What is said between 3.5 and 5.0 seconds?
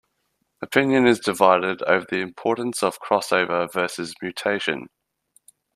versus mutation.